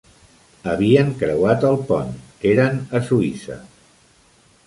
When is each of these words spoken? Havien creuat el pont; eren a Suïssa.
Havien 0.69 1.11
creuat 1.19 1.65
el 1.69 1.77
pont; 1.91 2.09
eren 2.53 2.79
a 2.97 3.03
Suïssa. 3.11 3.59